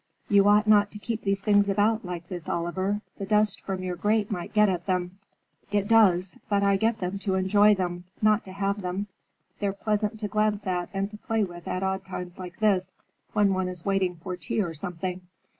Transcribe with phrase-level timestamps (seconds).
[0.29, 3.01] "You ought not to keep these things about, like this, Oliver.
[3.19, 5.19] The dust from your grate must get at them."
[5.71, 9.05] "It does, but I get them to enjoy them, not to have them.
[9.59, 12.95] They're pleasant to glance at and to play with at odd times like this,
[13.33, 15.21] when one is waiting for tea or something."